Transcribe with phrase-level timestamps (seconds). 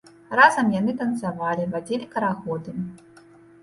[0.39, 2.71] Разам яны танцавалі, вадзілі карагоды.